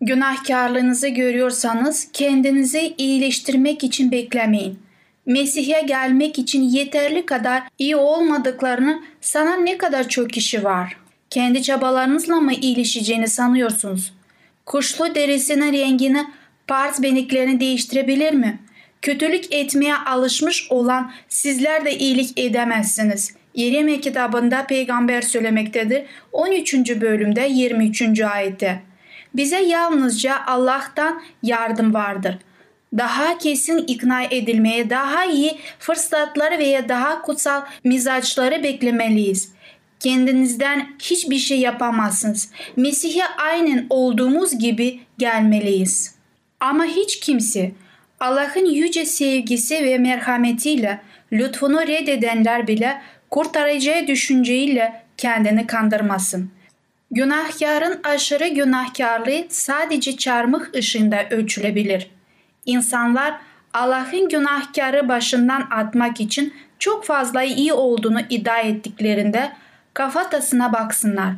Günahkarlığınızı 0.00 1.09
görüyorsanız 1.09 2.09
kendinizi 2.12 2.95
iyileştirmek 2.99 3.85
için 3.85 4.11
beklemeyin. 4.11 4.79
Mesih'e 5.27 5.81
gelmek 5.81 6.38
için 6.38 6.62
yeterli 6.62 7.27
kadar 7.27 7.62
iyi 7.79 7.97
olmadıklarını 7.97 9.03
sana 9.21 9.57
ne 9.57 9.79
kadar 9.79 10.09
çok 10.09 10.31
kişi 10.31 10.65
var. 10.65 10.97
Kendi 11.31 11.62
çabalarınızla 11.62 12.41
mı 12.41 12.53
iyileşeceğini 12.53 13.29
sanıyorsunuz? 13.29 14.12
Kuşlu 14.67 15.15
derisinin 15.15 15.73
rengini 15.73 16.25
Pars 16.67 17.03
beniklerini 17.03 17.61
değiştirebilir 17.61 18.33
mi? 18.33 18.59
Kötülük 19.03 19.55
etmeye 19.55 19.97
alışmış 19.97 20.67
olan 20.71 21.12
sizler 21.29 21.85
de 21.85 21.99
iyilik 21.99 22.38
edemezsiniz. 22.38 23.35
Yeremye 23.59 24.00
kitabında 24.00 24.67
peygamber 24.67 25.23
söylemektedir. 25.23 26.05
13. 26.33 26.75
bölümde 26.75 27.49
23. 27.50 28.21
ayette. 28.21 28.83
Bize 29.35 29.59
yalnızca 29.59 30.47
Allah'tan 30.47 31.23
yardım 31.43 31.95
vardır. 31.95 32.38
Daha 32.99 33.38
kesin 33.38 33.79
ikna 33.79 34.23
edilmeye, 34.23 34.91
daha 34.91 35.25
iyi 35.25 35.59
fırsatları 35.79 36.59
veya 36.59 36.88
daha 36.88 37.23
kutsal 37.23 37.62
mizaçları 37.85 38.62
beklemeliyiz. 38.62 39.53
Kendinizden 40.00 40.88
hiçbir 40.99 41.38
şey 41.38 41.61
yapamazsınız. 41.61 42.50
Mesih'e 42.77 43.25
aynen 43.38 43.87
olduğumuz 43.91 44.59
gibi 44.59 45.00
gelmeliyiz. 45.19 46.15
Ama 46.61 46.85
hiç 46.85 47.21
kimse 47.21 47.73
Allah'ın 48.21 48.67
yüce 48.67 49.05
sevgisi 49.05 49.85
ve 49.85 49.99
merhametiyle 49.99 51.00
lütfunu 51.33 51.87
reddedenler 51.87 52.67
bile 52.67 53.00
kurtaracağı 53.31 54.07
düşünceyle 54.07 55.03
kendini 55.17 55.67
kandırmasın. 55.67 56.51
Günahkarın 57.11 58.01
aşırı 58.05 58.49
günahkarlığı 58.49 59.45
sadece 59.49 60.17
çarmıh 60.17 60.75
ışığında 60.75 61.29
ölçülebilir. 61.31 62.11
İnsanlar 62.67 63.35
Allah'ın 63.75 64.29
günahkarı 64.29 65.09
başından 65.09 65.69
atmak 65.71 66.21
için 66.21 66.55
çok 66.79 67.05
fazla 67.05 67.43
iyi 67.43 67.73
olduğunu 67.73 68.21
iddia 68.31 68.59
ettiklerinde 68.59 69.53
kafatasına 69.95 70.73
baksınlar. 70.73 71.33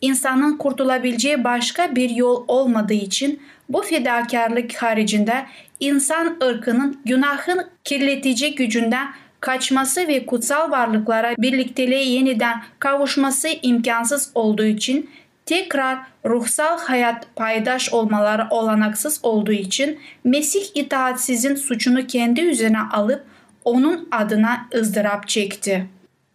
İnsanın 0.00 0.56
kurtulabileceği 0.56 1.44
başka 1.44 1.96
bir 1.96 2.10
yol 2.10 2.44
olmadığı 2.48 2.94
için 2.94 3.42
bu 3.68 3.82
fedakarlık 3.82 4.74
haricinde 4.74 5.46
insan 5.80 6.36
ırkının 6.42 7.00
günahın 7.04 7.66
kirletici 7.84 8.54
gücünden 8.54 9.08
kaçması 9.42 10.08
ve 10.08 10.26
kutsal 10.26 10.70
varlıklara 10.70 11.34
birlikteliğe 11.38 12.04
yeniden 12.04 12.62
kavuşması 12.78 13.48
imkansız 13.62 14.30
olduğu 14.34 14.64
için 14.64 15.10
tekrar 15.46 15.98
ruhsal 16.24 16.78
hayat 16.78 17.26
paydaş 17.36 17.92
olmaları 17.92 18.46
olanaksız 18.50 19.20
olduğu 19.22 19.52
için 19.52 19.98
Mesih 20.24 20.64
itaatsizin 20.74 21.54
suçunu 21.54 22.06
kendi 22.06 22.40
üzerine 22.40 22.80
alıp 22.92 23.24
onun 23.64 24.08
adına 24.10 24.68
ızdırap 24.74 25.28
çekti. 25.28 25.86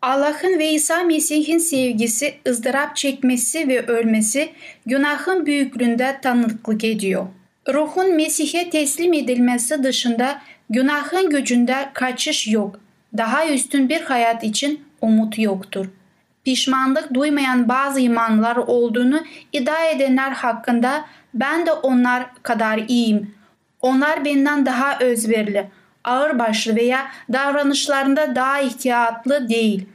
Allah'ın 0.02 0.60
ve 0.60 0.72
İsa 0.72 1.04
Mesih'in 1.04 1.58
sevgisi 1.58 2.34
ızdırap 2.48 2.96
çekmesi 2.96 3.68
ve 3.68 3.86
ölmesi 3.86 4.50
günahın 4.86 5.46
büyüklüğünde 5.46 6.20
tanıklık 6.22 6.84
ediyor. 6.84 7.28
Ruhun 7.74 8.16
Mesih'e 8.16 8.70
teslim 8.70 9.14
edilmesi 9.14 9.84
dışında 9.84 10.42
günahın 10.70 11.30
gücünde 11.30 11.90
kaçış 11.94 12.48
yok. 12.48 12.87
Daha 13.18 13.48
üstün 13.48 13.90
bir 13.90 14.02
hayat 14.02 14.44
için 14.44 14.82
umut 15.02 15.40
yoktur. 15.40 15.86
Pişmanlık 16.46 17.14
duymayan 17.14 17.70
bazı 17.70 18.00
imanlar 18.00 18.56
olduğunu 18.56 19.22
iddia 19.54 19.86
edenler 19.86 20.32
hakkında 20.32 21.06
ben 21.34 21.66
de 21.66 21.72
onlar 21.72 22.26
kadar 22.44 22.78
iyiyim. 22.88 23.36
Onlar 23.82 24.26
benden 24.26 24.66
daha 24.66 25.00
özverili, 25.00 25.68
ağırbaşlı 26.04 26.76
veya 26.76 27.08
davranışlarında 27.34 28.36
daha 28.36 28.62
ihtiyatlı 28.62 29.50
değil. 29.50 29.86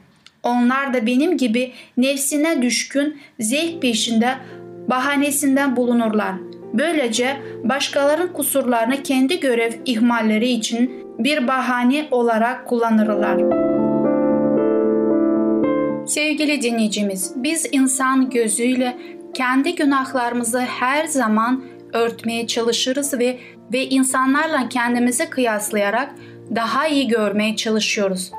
Onlar 0.43 0.93
da 0.93 1.05
benim 1.05 1.37
gibi 1.37 1.71
nefsine 1.97 2.61
düşkün, 2.61 3.21
zevk 3.39 3.81
peşinde, 3.81 4.35
bahanesinden 4.87 5.75
bulunurlar. 5.75 6.35
Böylece 6.73 7.37
başkalarının 7.63 8.33
kusurlarını 8.33 9.03
kendi 9.03 9.39
görev 9.39 9.73
ihmalleri 9.85 10.49
için 10.49 11.02
bir 11.19 11.47
bahane 11.47 12.07
olarak 12.11 12.67
kullanırlar. 12.67 13.37
Sevgili 16.07 16.61
dinleyicimiz, 16.61 17.33
biz 17.35 17.67
insan 17.71 18.29
gözüyle 18.29 18.97
kendi 19.33 19.75
günahlarımızı 19.75 20.59
her 20.59 21.05
zaman 21.05 21.63
örtmeye 21.93 22.47
çalışırız 22.47 23.19
ve 23.19 23.39
ve 23.73 23.85
insanlarla 23.85 24.69
kendimizi 24.69 25.29
kıyaslayarak 25.29 26.15
daha 26.55 26.87
iyi 26.87 27.07
görmeye 27.07 27.55
çalışıyoruz. 27.55 28.31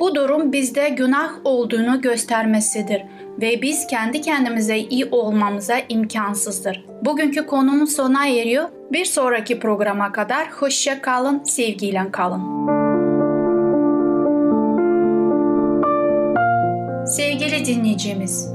Bu 0.00 0.14
durum 0.14 0.52
bizde 0.52 0.88
günah 0.88 1.32
olduğunu 1.44 2.00
göstermesidir 2.00 3.02
ve 3.40 3.62
biz 3.62 3.86
kendi 3.86 4.20
kendimize 4.20 4.78
iyi 4.78 5.08
olmamıza 5.10 5.74
imkansızdır. 5.88 6.84
Bugünkü 7.04 7.46
konumuz 7.46 7.96
sona 7.96 8.28
eriyor. 8.28 8.68
Bir 8.92 9.04
sonraki 9.04 9.58
programa 9.58 10.12
kadar 10.12 10.50
hoşça 10.50 11.02
kalın, 11.02 11.44
sevgiyle 11.44 12.10
kalın. 12.12 12.42
Sevgili 17.06 17.64
dinleyicimiz, 17.64 18.48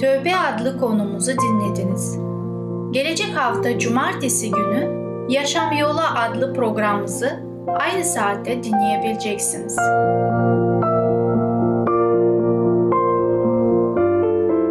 Tövbe 0.00 0.36
adlı 0.36 0.78
konumuzu 0.78 1.32
dinlediniz. 1.32 2.18
Gelecek 2.90 3.36
hafta 3.36 3.78
cumartesi 3.78 4.50
günü 4.50 5.04
Yaşam 5.28 5.72
Yolu 5.72 6.00
adlı 6.16 6.54
programımızı 6.54 7.40
aynı 7.78 8.04
saatte 8.04 8.64
dinleyebileceksiniz. 8.64 9.76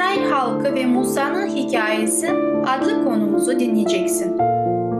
İsrail 0.00 0.30
halkı 0.30 0.74
ve 0.74 0.86
Musa'nın 0.86 1.48
hikayesi 1.48 2.30
adlı 2.66 3.04
konumuzu 3.04 3.60
dinleyeceksin. 3.60 4.38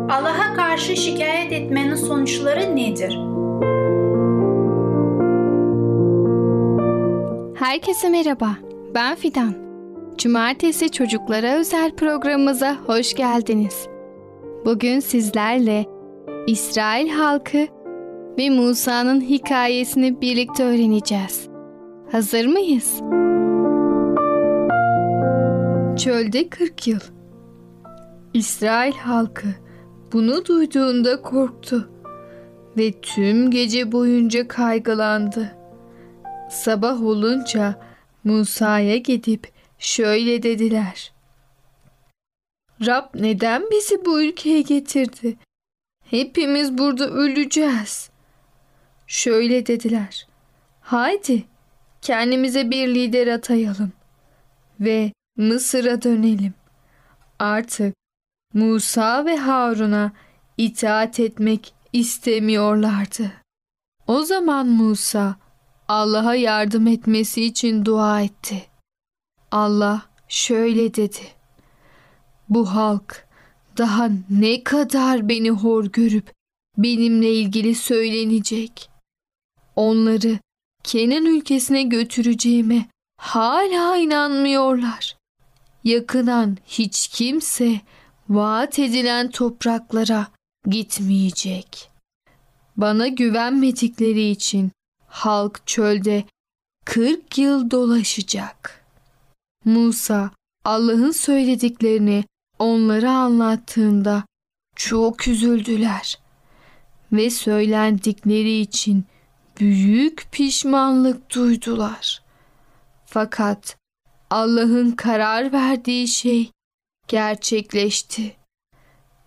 Allah'a 0.08 0.54
karşı 0.56 0.96
şikayet 0.96 1.52
etmenin 1.52 1.94
sonuçları 1.94 2.76
nedir? 2.76 3.18
Herkese 7.54 8.08
merhaba. 8.08 8.48
Ben 8.94 9.14
Fidan. 9.14 9.54
Cumartesi 10.18 10.90
çocuklara 10.90 11.54
özel 11.54 11.96
programımıza 11.96 12.76
hoş 12.86 13.14
geldiniz. 13.14 13.88
Bugün 14.64 15.00
sizlerle 15.00 15.86
İsrail 16.46 17.08
halkı 17.08 17.66
ve 18.38 18.50
Musa'nın 18.50 19.20
hikayesini 19.20 20.20
birlikte 20.20 20.64
öğreneceğiz. 20.64 21.48
Hazır 22.12 22.46
mıyız? 22.46 23.02
Çölde 25.98 26.48
40 26.48 26.86
yıl. 26.86 27.00
İsrail 28.34 28.92
halkı 28.92 29.48
bunu 30.12 30.44
duyduğunda 30.46 31.22
korktu 31.22 31.90
ve 32.78 32.92
tüm 33.00 33.50
gece 33.50 33.92
boyunca 33.92 34.48
kaygılandı. 34.48 35.56
Sabah 36.50 37.02
olunca 37.02 37.80
Musa'ya 38.24 38.96
gidip 38.96 39.52
şöyle 39.78 40.42
dediler. 40.42 41.12
Rab 42.86 43.04
neden 43.14 43.62
bizi 43.70 44.04
bu 44.04 44.22
ülkeye 44.22 44.62
getirdi? 44.62 45.36
Hepimiz 46.10 46.78
burada 46.78 47.10
öleceğiz. 47.10 48.10
Şöyle 49.06 49.66
dediler. 49.66 50.26
Haydi 50.80 51.44
kendimize 52.02 52.70
bir 52.70 52.88
lider 52.88 53.26
atayalım 53.26 53.92
ve 54.80 55.12
Mısır'a 55.40 56.02
dönelim. 56.02 56.54
Artık 57.38 57.94
Musa 58.54 59.24
ve 59.24 59.36
Harun'a 59.36 60.12
itaat 60.58 61.20
etmek 61.20 61.74
istemiyorlardı. 61.92 63.32
O 64.06 64.22
zaman 64.22 64.66
Musa 64.66 65.36
Allah'a 65.88 66.34
yardım 66.34 66.86
etmesi 66.86 67.44
için 67.44 67.84
dua 67.84 68.20
etti. 68.20 68.66
Allah 69.50 70.02
şöyle 70.28 70.94
dedi. 70.94 71.22
Bu 72.48 72.74
halk 72.74 73.28
daha 73.78 74.08
ne 74.30 74.64
kadar 74.64 75.28
beni 75.28 75.50
hor 75.50 75.84
görüp 75.84 76.32
benimle 76.78 77.32
ilgili 77.34 77.74
söylenecek. 77.74 78.90
Onları 79.76 80.38
Kenan 80.84 81.24
ülkesine 81.24 81.82
götüreceğime 81.82 82.86
hala 83.16 83.96
inanmıyorlar. 83.96 85.19
Yakınan 85.84 86.56
hiç 86.66 87.08
kimse 87.08 87.80
vaat 88.28 88.78
edilen 88.78 89.30
topraklara 89.30 90.26
gitmeyecek. 90.66 91.90
Bana 92.76 93.08
güvenmedikleri 93.08 94.30
için 94.30 94.72
halk 95.06 95.66
çölde 95.66 96.24
40 96.84 97.38
yıl 97.38 97.70
dolaşacak. 97.70 98.84
Musa 99.64 100.30
Allah'ın 100.64 101.10
söylediklerini 101.10 102.24
onlara 102.58 103.10
anlattığında 103.10 104.24
çok 104.76 105.28
üzüldüler 105.28 106.18
ve 107.12 107.30
söylendikleri 107.30 108.60
için 108.60 109.04
büyük 109.60 110.28
pişmanlık 110.32 111.34
duydular. 111.34 112.22
Fakat 113.06 113.79
Allah'ın 114.30 114.90
karar 114.90 115.52
verdiği 115.52 116.08
şey 116.08 116.50
gerçekleşti. 117.08 118.36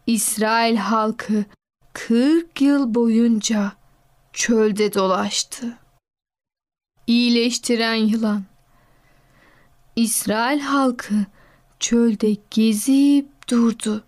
İsrail 0.08 0.76
halkı 0.76 1.46
40 1.94 2.62
yıl 2.62 2.96
boyunca 2.96 3.74
çölde 4.34 4.94
dolaştı. 4.94 5.78
İyileştiren 7.08 7.96
yılan 7.96 8.44
İsrail 9.96 10.60
halkı 10.60 11.26
çölde 11.80 12.38
gezip 12.52 13.50
durdu. 13.50 14.04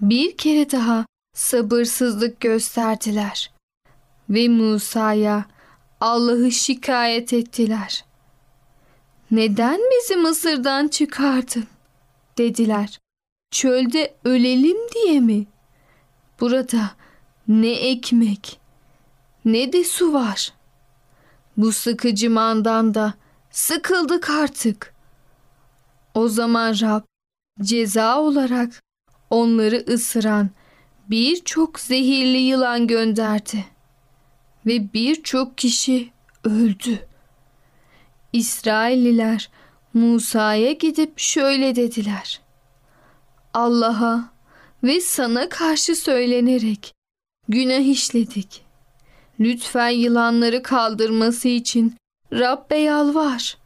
Bir 0.00 0.36
kere 0.36 0.70
daha 0.70 1.06
sabırsızlık 1.34 2.40
gösterdiler 2.40 3.52
ve 4.30 4.48
Musa'ya 4.48 5.44
Allah'ı 6.00 6.52
şikayet 6.52 7.32
ettiler. 7.32 8.04
Neden 9.30 9.80
bizi 9.92 10.16
Mısır'dan 10.16 10.88
çıkardın? 10.88 11.66
dediler. 12.38 13.00
Çölde 13.50 14.14
ölelim 14.24 14.76
diye 14.94 15.20
mi? 15.20 15.46
Burada 16.40 16.90
ne 17.48 17.70
ekmek 17.70 18.60
ne 19.44 19.72
de 19.72 19.84
su 19.84 20.12
var. 20.12 20.52
Bu 21.56 21.72
sıkıcı 21.72 22.30
mandan 22.30 22.94
da 22.94 23.14
sıkıldık 23.50 24.30
artık. 24.30 24.94
O 26.14 26.28
zaman 26.28 26.74
Rab 26.80 27.02
ceza 27.62 28.20
olarak 28.20 28.82
onları 29.30 29.84
ısıran 29.88 30.50
birçok 31.10 31.80
zehirli 31.80 32.38
yılan 32.38 32.86
gönderdi 32.86 33.64
ve 34.66 34.92
birçok 34.92 35.58
kişi 35.58 36.10
öldü. 36.44 37.08
İsrailliler 38.34 39.50
Musa'ya 39.94 40.72
gidip 40.72 41.18
şöyle 41.18 41.76
dediler. 41.76 42.40
Allah'a 43.54 44.32
ve 44.82 45.00
sana 45.00 45.48
karşı 45.48 45.96
söylenerek 45.96 46.94
günah 47.48 47.90
işledik. 47.90 48.64
Lütfen 49.40 49.88
yılanları 49.88 50.62
kaldırması 50.62 51.48
için 51.48 51.96
Rabbe 52.32 52.76
yalvar. 52.76 53.58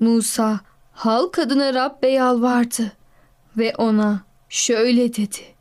Musa 0.00 0.60
halk 0.92 1.38
adına 1.38 1.74
Rabbe 1.74 2.08
yalvardı 2.08 2.92
ve 3.56 3.74
ona 3.78 4.20
şöyle 4.48 5.14
dedi. 5.14 5.54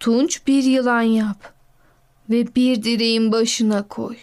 Tunç 0.00 0.46
bir 0.46 0.62
yılan 0.62 1.02
yap 1.02 1.54
ve 2.30 2.54
bir 2.54 2.82
direğin 2.82 3.32
başına 3.32 3.88
koy. 3.88 4.16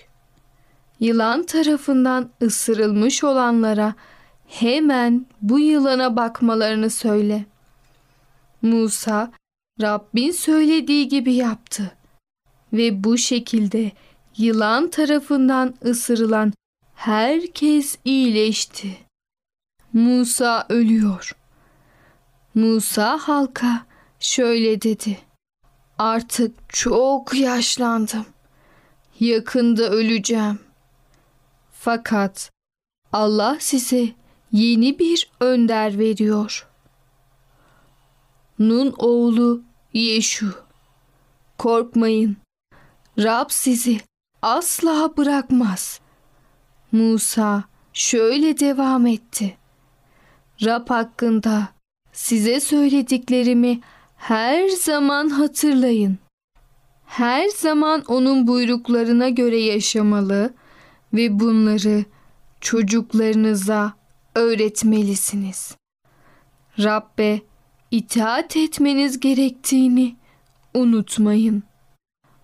Yılan 1.00 1.44
tarafından 1.44 2.30
ısırılmış 2.42 3.24
olanlara 3.24 3.94
hemen 4.48 5.26
bu 5.42 5.60
yılana 5.60 6.16
bakmalarını 6.16 6.90
söyle. 6.90 7.46
Musa 8.62 9.32
Rabbin 9.82 10.32
söylediği 10.32 11.08
gibi 11.08 11.34
yaptı 11.34 11.92
ve 12.74 13.04
bu 13.04 13.18
şekilde 13.18 13.92
yılan 14.38 14.90
tarafından 14.90 15.74
ısırılan 15.86 16.54
herkes 16.96 17.98
iyileşti. 18.06 18.98
Musa 19.94 20.66
ölüyor. 20.70 21.36
Musa 22.56 23.18
halka 23.18 23.86
şöyle 24.20 24.82
dedi. 24.82 25.20
Artık 26.00 26.70
çok 26.70 27.34
yaşlandım. 27.34 28.26
Yakında 29.20 29.90
öleceğim. 29.90 30.67
Fakat 31.80 32.52
Allah 33.14 33.58
size 33.60 34.10
yeni 34.52 35.00
bir 35.00 35.30
önder 35.40 36.00
veriyor. 36.00 36.68
Nun 38.60 38.94
oğlu 38.98 39.62
Yeşu. 39.94 40.54
Korkmayın. 41.58 42.38
Rab 43.20 43.46
sizi 43.50 44.02
asla 44.42 45.18
bırakmaz. 45.18 46.00
Musa 46.92 47.64
şöyle 47.94 48.60
devam 48.60 49.08
etti. 49.08 49.58
Rab 50.66 50.90
hakkında 50.90 51.68
size 52.12 52.60
söylediklerimi 52.60 53.82
her 54.16 54.68
zaman 54.68 55.30
hatırlayın. 55.30 56.18
Her 57.06 57.48
zaman 57.48 58.04
onun 58.08 58.48
buyruklarına 58.48 59.30
göre 59.30 59.60
yaşamalı 59.60 60.54
ve 61.18 61.40
bunları 61.40 62.06
çocuklarınıza 62.62 63.94
öğretmelisiniz. 64.36 65.76
Rabbe 66.80 67.42
itaat 67.92 68.58
etmeniz 68.58 69.20
gerektiğini 69.20 70.16
unutmayın. 70.74 71.64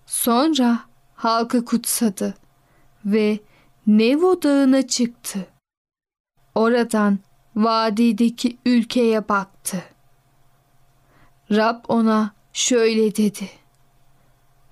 Sonra 0.06 0.80
halkı 1.14 1.64
kutsadı 1.64 2.34
ve 3.04 3.38
Nevo 3.86 4.42
Dağı'na 4.42 4.86
çıktı. 4.86 5.46
Oradan 6.54 7.18
vadideki 7.56 8.58
ülkeye 8.66 9.28
baktı. 9.28 9.82
Rab 11.50 11.84
ona 11.88 12.34
şöyle 12.52 13.16
dedi. 13.16 13.50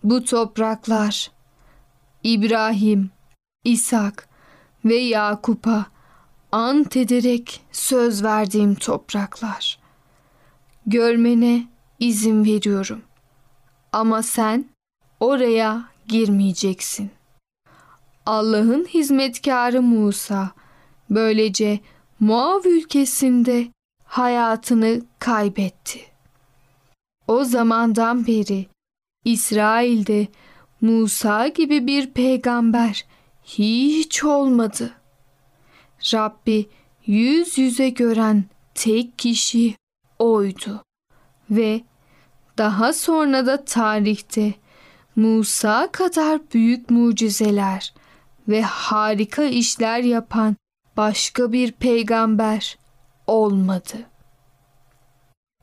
Bu 0.05 0.25
topraklar 0.25 1.31
İbrahim, 2.25 3.11
İshak 3.65 4.29
ve 4.85 4.95
Yakup'a 4.95 5.87
ant 6.53 6.97
ederek 6.97 7.61
söz 7.73 8.25
verdiğim 8.25 8.75
topraklar. 8.75 9.79
Görmene 10.87 11.67
izin 11.99 12.45
veriyorum. 12.45 13.03
Ama 13.93 14.23
sen 14.23 14.65
oraya 15.21 15.85
girmeyeceksin. 16.09 17.11
Allah'ın 18.27 18.85
hizmetkarı 18.85 19.83
Musa 19.83 20.51
böylece 21.11 21.81
Moav 22.21 22.65
ülkesinde 22.65 23.69
hayatını 24.05 25.03
kaybetti. 25.19 26.01
O 27.29 27.45
zamandan 27.45 28.27
beri 28.27 28.67
İsrail'de 29.25 30.29
Musa 30.81 31.49
gibi 31.49 31.87
bir 31.87 32.11
peygamber 32.11 33.07
hiç 33.45 34.25
olmadı. 34.25 34.93
Rabbi 36.15 36.69
yüz 37.07 37.59
yüze 37.59 37.89
gören 37.89 38.45
tek 38.75 39.19
kişi 39.19 39.77
oydu 40.19 40.83
ve 41.51 41.81
daha 42.59 42.93
sonra 42.93 43.47
da 43.47 43.65
tarihte 43.65 44.55
Musa 45.17 45.93
kadar 45.93 46.41
büyük 46.55 46.91
mucizeler 46.91 47.95
ve 48.49 48.63
harika 48.63 49.45
işler 49.45 49.99
yapan 49.99 50.57
başka 50.97 51.53
bir 51.53 51.73
peygamber 51.73 52.79
olmadı. 53.27 53.97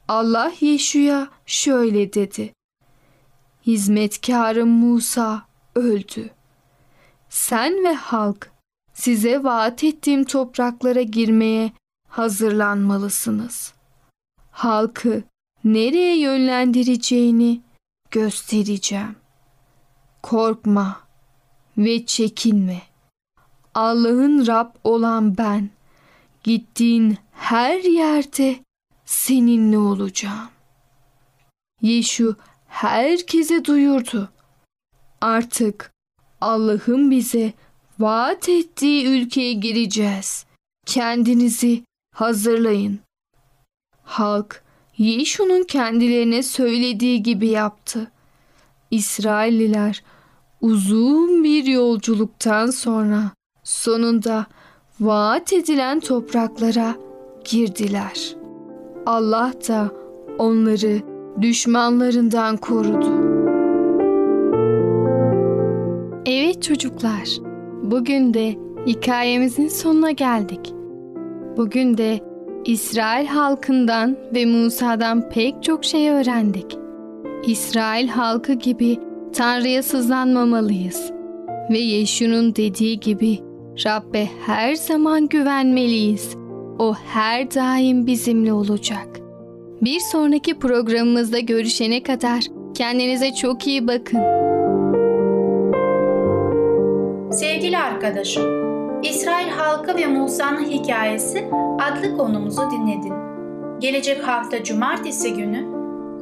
Allah 0.07 0.51
Yeşu'ya 0.59 1.29
şöyle 1.45 2.13
dedi. 2.13 2.53
Hizmetkarım 3.65 4.69
Musa 4.69 5.45
öldü. 5.75 6.29
Sen 7.29 7.83
ve 7.83 7.93
halk 7.93 8.51
size 8.93 9.43
vaat 9.43 9.83
ettiğim 9.83 10.23
topraklara 10.23 11.01
girmeye 11.01 11.71
hazırlanmalısınız. 12.07 13.73
Halkı 14.51 15.23
nereye 15.63 16.19
yönlendireceğini 16.19 17.61
göstereceğim. 18.11 19.15
Korkma 20.23 21.01
ve 21.77 22.05
çekinme. 22.05 22.81
Allah'ın 23.75 24.47
Rab 24.47 24.75
olan 24.83 25.37
ben 25.37 25.69
gittiğin 26.43 27.17
her 27.31 27.79
yerde 27.79 28.59
seninle 29.05 29.77
olacağım. 29.77 30.49
Yeşu 31.81 32.35
herkese 32.67 33.65
duyurdu. 33.65 34.29
Artık 35.21 35.91
Allah'ın 36.41 37.11
bize 37.11 37.53
vaat 37.99 38.49
ettiği 38.49 39.07
ülkeye 39.07 39.53
gireceğiz. 39.53 40.45
Kendinizi 40.85 41.83
hazırlayın. 42.15 42.99
Halk 44.03 44.63
Yeşu'nun 44.97 45.63
kendilerine 45.63 46.43
söylediği 46.43 47.23
gibi 47.23 47.47
yaptı. 47.47 48.11
İsrailliler 48.91 50.03
uzun 50.61 51.43
bir 51.43 51.65
yolculuktan 51.65 52.69
sonra 52.69 53.31
sonunda 53.63 54.45
vaat 54.99 55.53
edilen 55.53 55.99
topraklara 55.99 56.95
girdiler. 57.43 58.35
Allah 59.05 59.53
da 59.67 59.91
onları 60.37 61.01
düşmanlarından 61.41 62.57
korudu. 62.57 63.28
Evet 66.31 66.63
çocuklar, 66.63 67.29
bugün 67.83 68.33
de 68.33 68.55
hikayemizin 68.87 69.67
sonuna 69.67 70.11
geldik. 70.11 70.73
Bugün 71.57 71.97
de 71.97 72.19
İsrail 72.65 73.27
halkından 73.27 74.17
ve 74.35 74.45
Musa'dan 74.45 75.29
pek 75.29 75.63
çok 75.63 75.85
şey 75.85 76.09
öğrendik. 76.09 76.77
İsrail 77.45 78.07
halkı 78.07 78.53
gibi 78.53 78.97
Tanrı'ya 79.33 79.83
sızlanmamalıyız. 79.83 81.11
Ve 81.69 81.79
Yeşu'nun 81.79 82.55
dediği 82.55 82.99
gibi 82.99 83.39
Rabbe 83.85 84.27
her 84.45 84.75
zaman 84.75 85.27
güvenmeliyiz. 85.27 86.35
O 86.79 86.93
her 86.93 87.51
daim 87.51 88.07
bizimle 88.07 88.53
olacak. 88.53 89.19
Bir 89.81 89.99
sonraki 89.99 90.59
programımızda 90.59 91.39
görüşene 91.39 92.03
kadar 92.03 92.43
kendinize 92.73 93.33
çok 93.33 93.67
iyi 93.67 93.87
bakın. 93.87 94.48
Sevgili 97.31 97.77
arkadaşım, 97.77 98.43
İsrail 99.03 99.49
halkı 99.49 99.95
ve 99.97 100.07
Musa'nın 100.07 100.65
hikayesi 100.65 101.47
adlı 101.79 102.17
konumuzu 102.17 102.61
dinledin. 102.71 103.13
Gelecek 103.79 104.27
hafta 104.27 104.63
cumartesi 104.63 105.33
günü 105.33 105.65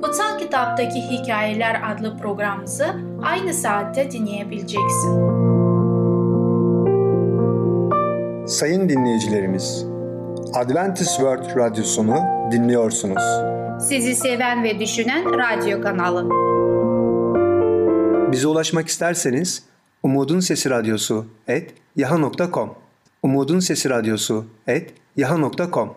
Kutsal 0.02 0.38
Kitaptaki 0.40 1.00
Hikayeler 1.00 1.82
adlı 1.92 2.18
programımızı 2.18 2.86
aynı 3.24 3.54
saatte 3.54 4.12
dinleyebileceksin. 4.12 5.28
Sayın 8.48 8.90
dinleyicilerimiz, 8.90 9.86
Adventist 10.54 11.16
World 11.16 11.56
Radyosunu 11.58 12.18
dinliyorsunuz. 12.52 13.24
Sizi 13.80 14.16
seven 14.16 14.64
ve 14.64 14.80
düşünen 14.80 15.26
radyo 15.26 15.82
kanalı. 15.82 16.30
Bize 18.32 18.48
ulaşmak 18.48 18.88
isterseniz 18.88 19.64
Umutun 20.08 20.40
Sesi 20.40 20.70
Radyosu 20.70 21.26
et 21.48 21.74
yaha.com 21.96 22.70
Umutun 23.24 23.60
Sesi 23.60 23.90
Radyosu 23.90 24.46
et 24.68 24.94
yaha.com 25.18 25.90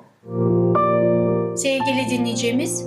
Sevgili 1.56 2.10
dinleyicimiz, 2.10 2.86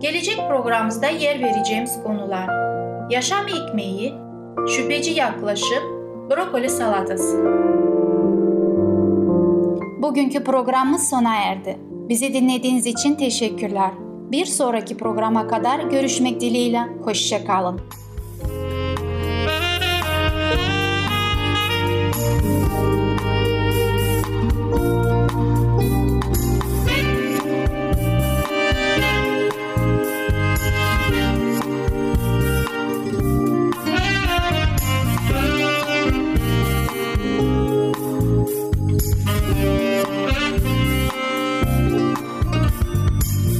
gelecek 0.00 0.36
programımızda 0.48 1.06
yer 1.08 1.40
vereceğimiz 1.40 2.02
konular 2.02 2.48
yaşam 3.10 3.48
ekmeği, 3.48 4.14
şüpheci 4.68 5.10
yaklaşım, 5.10 5.84
brokoli 6.30 6.70
salatası. 6.70 7.36
Bugünkü 10.02 10.44
programımız 10.44 11.08
sona 11.10 11.34
erdi. 11.34 11.76
Bizi 12.08 12.34
dinlediğiniz 12.34 12.86
için 12.86 13.14
teşekkürler. 13.14 13.90
Bir 14.32 14.46
sonraki 14.46 14.96
programa 14.96 15.48
kadar 15.48 15.80
görüşmek 15.80 16.40
dileğiyle. 16.40 16.80
Hoşçakalın. 17.04 17.80